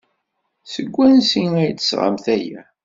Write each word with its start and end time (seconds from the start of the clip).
Seg 0.73 0.87
wansi 0.95 1.43
ay 1.61 1.69
d-tesɣamt 1.73 2.25
aya? 2.35 2.61